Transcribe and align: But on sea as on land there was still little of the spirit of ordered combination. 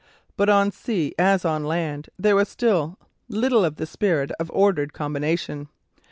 But 0.35 0.49
on 0.49 0.71
sea 0.71 1.13
as 1.19 1.45
on 1.45 1.63
land 1.63 2.09
there 2.17 2.35
was 2.35 2.49
still 2.49 2.97
little 3.29 3.63
of 3.63 3.75
the 3.75 3.85
spirit 3.85 4.31
of 4.39 4.49
ordered 4.51 4.93
combination. 4.93 5.69